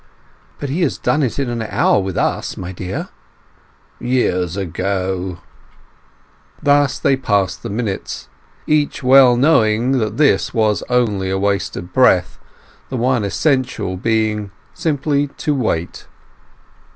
"But 0.59 0.69
he 0.71 0.81
has 0.81 0.97
done 0.97 1.21
it 1.21 1.37
in 1.37 1.47
an 1.47 1.61
hour 1.61 1.99
with 1.99 2.17
us, 2.17 2.57
my 2.57 2.71
dear." 2.71 3.09
"Years 3.99 4.57
ago." 4.57 5.41
Thus 6.59 6.97
they 6.97 7.15
passed 7.15 7.61
the 7.61 7.69
minutes, 7.69 8.27
each 8.65 9.03
well 9.03 9.37
knowing 9.37 9.91
that 9.99 10.17
this 10.17 10.55
was 10.55 10.81
only 10.89 11.31
waste 11.35 11.77
of 11.77 11.93
breath, 11.93 12.39
the 12.89 12.97
one 12.97 13.23
essential 13.23 13.95
being 13.95 14.49
simply 14.73 15.27
to 15.37 15.53
wait. 15.53 16.07